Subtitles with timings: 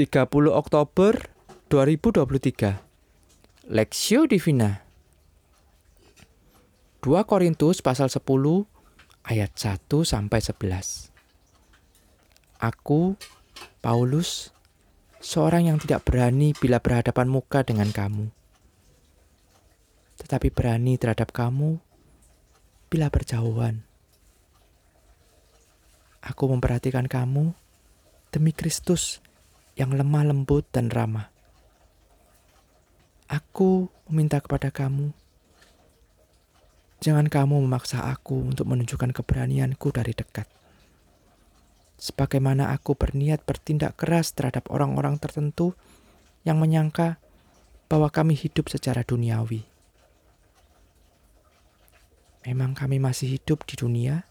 [0.00, 1.12] 30 Oktober
[1.68, 4.80] 2023 Lexio Divina.
[7.04, 8.24] 2 Korintus pasal 10
[9.28, 11.12] ayat 1 sampai 11
[12.64, 13.20] Aku
[13.84, 14.56] Paulus
[15.20, 18.32] seorang yang tidak berani bila berhadapan muka dengan kamu.
[20.16, 21.76] Tetapi berani terhadap kamu
[22.88, 23.84] bila berjauhan.
[26.24, 27.52] Aku memperhatikan kamu
[28.32, 29.20] demi Kristus
[29.78, 31.30] yang lemah lembut dan ramah.
[33.30, 35.14] Aku meminta kepada kamu,
[36.98, 40.50] jangan kamu memaksa aku untuk menunjukkan keberanianku dari dekat.
[42.00, 45.78] Sebagaimana aku berniat bertindak keras terhadap orang-orang tertentu
[46.42, 47.22] yang menyangka
[47.86, 49.62] bahwa kami hidup secara duniawi.
[52.48, 54.24] Memang kami masih hidup di dunia,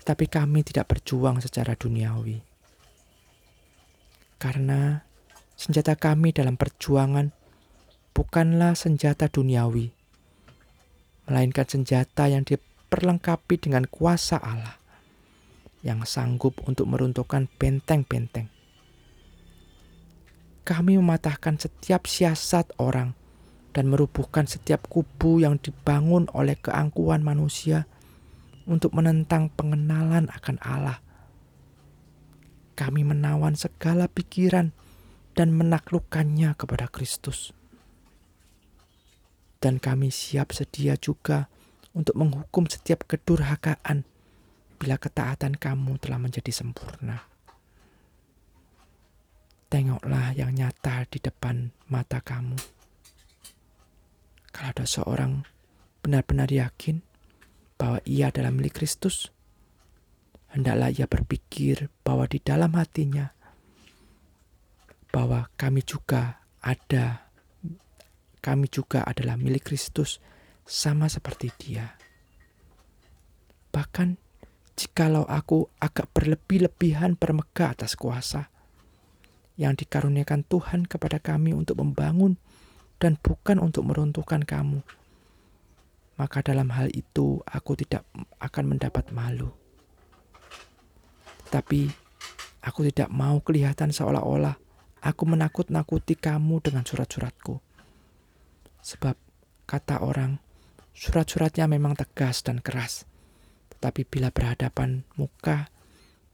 [0.00, 2.53] tetapi kami tidak berjuang secara duniawi
[4.36, 5.06] karena
[5.54, 7.30] senjata kami dalam perjuangan
[8.14, 9.90] bukanlah senjata duniawi,
[11.26, 14.78] melainkan senjata yang diperlengkapi dengan kuasa Allah
[15.84, 18.48] yang sanggup untuk meruntuhkan benteng-benteng.
[20.64, 23.12] Kami mematahkan setiap siasat orang
[23.76, 27.84] dan merubuhkan setiap kubu yang dibangun oleh keangkuhan manusia
[28.64, 31.03] untuk menentang pengenalan akan Allah
[32.74, 34.74] kami menawan segala pikiran
[35.38, 37.54] dan menaklukkannya kepada Kristus.
[39.62, 41.48] Dan kami siap sedia juga
[41.94, 44.04] untuk menghukum setiap kedurhakaan
[44.76, 47.24] bila ketaatan kamu telah menjadi sempurna.
[49.72, 52.58] Tengoklah yang nyata di depan mata kamu.
[54.54, 55.42] Kalau ada seorang
[56.04, 57.02] benar-benar yakin
[57.74, 59.34] bahwa ia adalah milik Kristus,
[60.54, 63.34] hendaklah ia berpikir bahwa di dalam hatinya
[65.10, 67.26] bahwa kami juga ada
[68.38, 70.22] kami juga adalah milik Kristus
[70.62, 71.96] sama seperti dia.
[73.72, 74.20] Bahkan
[74.78, 78.52] jikalau aku agak berlebih-lebihan bermegah atas kuasa
[79.58, 82.36] yang dikaruniakan Tuhan kepada kami untuk membangun
[83.00, 84.84] dan bukan untuk meruntuhkan kamu,
[86.20, 88.04] maka dalam hal itu aku tidak
[88.38, 89.63] akan mendapat malu.
[91.54, 91.86] Tapi
[92.66, 94.58] aku tidak mau kelihatan seolah-olah
[95.04, 97.60] aku menakut-nakuti kamu dengan surat-suratku.
[98.80, 99.14] Sebab
[99.68, 100.40] kata orang,
[100.96, 103.04] surat-suratnya memang tegas dan keras.
[103.76, 105.68] Tetapi bila berhadapan muka,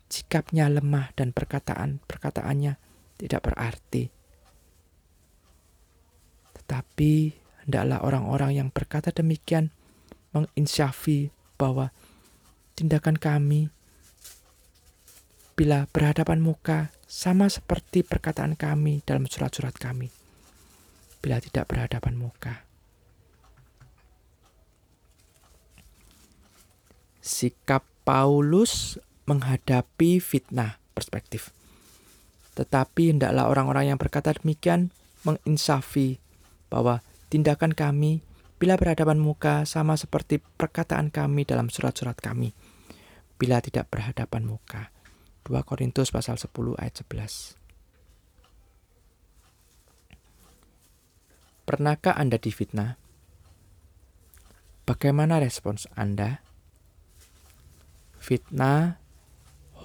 [0.06, 2.78] sikapnya lemah dan perkataan-perkataannya
[3.18, 4.08] tidak berarti.
[6.62, 7.12] Tetapi
[7.66, 9.74] hendaklah orang-orang yang berkata demikian
[10.30, 11.90] menginsyafi bahwa
[12.78, 13.68] tindakan kami
[15.60, 20.08] bila berhadapan muka sama seperti perkataan kami dalam surat-surat kami.
[21.20, 22.64] Bila tidak berhadapan muka.
[27.20, 28.96] Sikap Paulus
[29.28, 31.52] menghadapi fitnah perspektif.
[32.56, 34.96] Tetapi hendaklah orang-orang yang berkata demikian
[35.28, 36.16] menginsafi
[36.72, 38.24] bahwa tindakan kami
[38.56, 42.56] bila berhadapan muka sama seperti perkataan kami dalam surat-surat kami.
[43.36, 44.99] Bila tidak berhadapan muka.
[45.44, 47.60] 2 Korintus pasal 10 ayat 11.
[51.64, 52.98] Pernahkah Anda difitnah?
[54.88, 56.42] Bagaimana respons Anda?
[58.18, 58.98] Fitnah,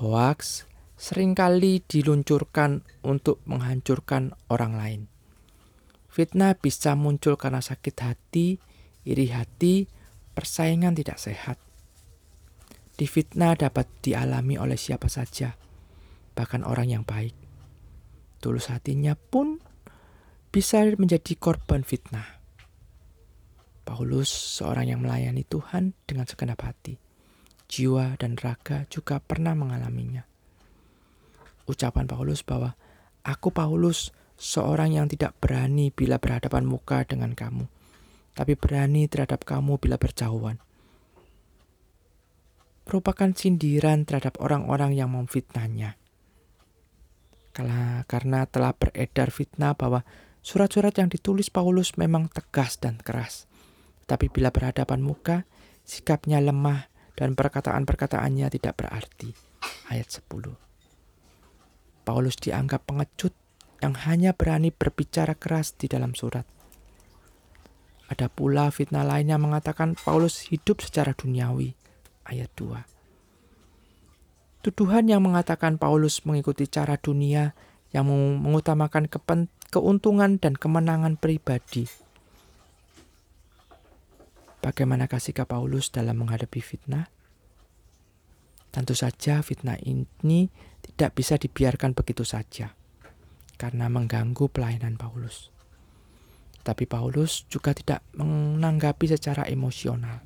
[0.02, 0.66] hoax,
[0.98, 5.02] sering kali diluncurkan untuk menghancurkan orang lain.
[6.10, 8.58] Fitnah bisa muncul karena sakit hati,
[9.06, 9.86] iri hati,
[10.34, 11.62] persaingan tidak sehat.
[12.96, 15.52] Difitnah dapat dialami oleh siapa saja,
[16.32, 17.36] bahkan orang yang baik.
[18.40, 19.60] Tulus hatinya pun
[20.48, 22.40] bisa menjadi korban fitnah.
[23.84, 26.96] Paulus, seorang yang melayani Tuhan dengan segenap hati,
[27.68, 30.24] jiwa dan raga juga pernah mengalaminya.
[31.68, 32.80] Ucapan Paulus bahwa
[33.28, 37.68] aku Paulus, seorang yang tidak berani bila berhadapan muka dengan kamu,
[38.32, 40.64] tapi berani terhadap kamu bila berjauhan
[42.86, 45.98] merupakan sindiran terhadap orang-orang yang memfitnahnya.
[48.06, 50.06] Karena telah beredar fitnah bahwa
[50.46, 53.50] surat-surat yang ditulis Paulus memang tegas dan keras.
[54.06, 55.50] Tapi bila berhadapan muka,
[55.82, 59.34] sikapnya lemah dan perkataan-perkataannya tidak berarti.
[59.90, 60.54] Ayat 10.
[62.06, 63.34] Paulus dianggap pengecut
[63.82, 66.46] yang hanya berani berbicara keras di dalam surat.
[68.06, 71.85] Ada pula fitnah lainnya mengatakan Paulus hidup secara duniawi
[72.26, 72.82] ayat 2.
[74.66, 77.54] Tuduhan yang mengatakan Paulus mengikuti cara dunia
[77.94, 79.06] yang mengutamakan
[79.70, 81.86] keuntungan dan kemenangan pribadi.
[84.60, 87.06] Bagaimana sikap Paulus dalam menghadapi fitnah?
[88.74, 90.50] Tentu saja fitnah ini
[90.82, 92.74] tidak bisa dibiarkan begitu saja
[93.56, 95.54] karena mengganggu pelayanan Paulus.
[96.66, 100.20] Tapi Paulus juga tidak menanggapi secara emosional.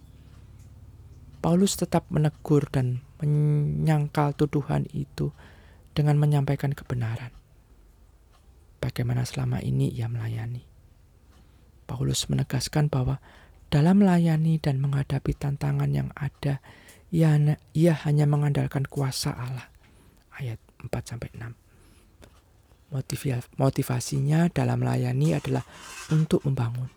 [1.39, 5.31] Paulus tetap menegur dan menyangkal tuduhan itu
[5.95, 7.31] dengan menyampaikan kebenaran.
[8.83, 10.67] Bagaimana selama ini ia melayani.
[11.87, 13.23] Paulus menegaskan bahwa
[13.71, 16.59] dalam melayani dan menghadapi tantangan yang ada,
[17.07, 17.39] ia,
[17.71, 19.67] ia hanya mengandalkan kuasa Allah.
[20.35, 20.59] Ayat
[20.91, 21.55] 4-6
[23.55, 25.63] Motivasinya dalam melayani adalah
[26.11, 26.91] untuk membangun,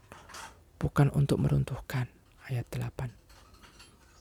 [0.83, 2.11] bukan untuk meruntuhkan.
[2.51, 3.22] Ayat 8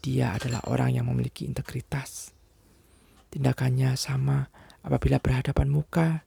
[0.02, 2.34] Dia adalah orang yang memiliki integritas.
[3.30, 4.50] Tindakannya sama
[4.82, 6.26] apabila berhadapan muka,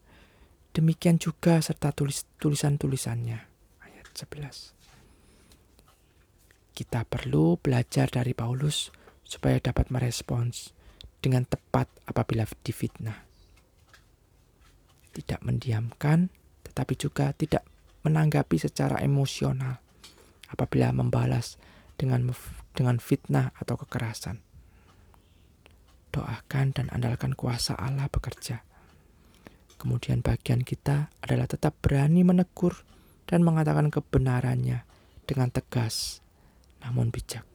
[0.70, 3.38] demikian juga serta tulis tulisan-tulisannya.
[3.82, 4.78] Ayat 11
[6.70, 8.94] Kita perlu belajar dari Paulus
[9.26, 10.70] supaya dapat merespons
[11.18, 13.26] dengan tepat apabila difitnah.
[15.10, 16.30] Tidak mendiamkan,
[16.62, 17.66] tetapi juga tidak
[18.06, 19.82] menanggapi secara emosional
[20.52, 21.58] apabila membalas
[21.96, 22.22] dengan
[22.76, 24.42] dengan fitnah atau kekerasan.
[26.10, 28.66] Doakan dan andalkan kuasa Allah bekerja.
[29.78, 32.82] Kemudian bagian kita adalah tetap berani menegur
[33.30, 34.86] dan mengatakan kebenarannya
[35.26, 36.20] dengan tegas
[36.84, 37.48] namun bijak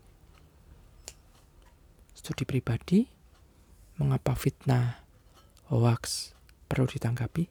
[2.20, 3.08] studi pribadi,
[3.96, 5.02] mengapa fitnah,
[5.72, 6.36] hoax
[6.68, 7.48] perlu ditanggapi?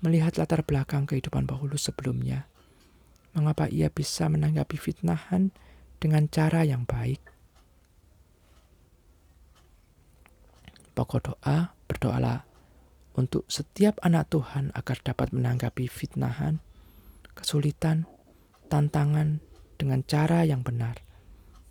[0.00, 2.48] Melihat latar belakang kehidupan Paulus sebelumnya,
[3.32, 5.54] mengapa ia bisa menanggapi fitnahan
[6.02, 7.22] dengan cara yang baik?
[10.96, 12.44] Pokok doa, berdoalah
[13.14, 16.58] untuk setiap anak Tuhan agar dapat menanggapi fitnahan,
[17.32, 18.04] kesulitan,
[18.68, 19.40] tantangan
[19.80, 21.00] dengan cara yang benar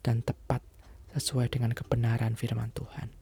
[0.01, 0.65] dan tepat
[1.13, 3.18] sesuai dengan kebenaran firman Tuhan.